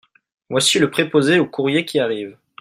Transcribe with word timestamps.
Voici 0.49 0.79
le 0.79 0.89
préposé 0.89 1.37
au 1.37 1.45
courrier 1.45 1.85
qui 1.85 1.99
arrive. 1.99 2.35